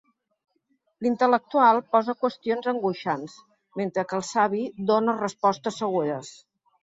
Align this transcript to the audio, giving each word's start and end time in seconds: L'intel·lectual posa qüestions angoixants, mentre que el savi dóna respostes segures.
L'intel·lectual 1.05 1.81
posa 1.95 2.15
qüestions 2.23 2.69
angoixants, 2.71 3.35
mentre 3.81 4.07
que 4.13 4.19
el 4.21 4.25
savi 4.31 4.63
dóna 4.93 5.15
respostes 5.21 5.81
segures. 5.85 6.33